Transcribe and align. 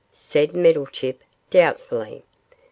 said 0.15 0.53
Meddlechip, 0.55 1.19
doubtfully. 1.51 2.23